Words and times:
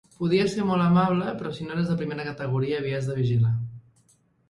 Podia 0.19 0.45
ser 0.53 0.63
molt 0.69 0.85
amable, 0.85 1.27
però 1.43 1.53
si 1.59 1.69
no 1.69 1.77
eres 1.77 1.91
de 1.93 1.99
primera 2.01 2.27
categoria, 2.33 2.83
havies 2.83 3.11
de 3.13 3.21
vigilar. 3.23 3.57